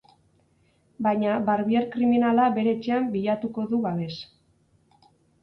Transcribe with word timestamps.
Baina 1.07 1.35
Barbier 1.49 1.83
kriminala 1.97 2.47
bere 2.57 2.73
etxean 2.77 3.11
bilatuko 3.17 3.67
du 3.75 3.83
babes. 3.87 4.19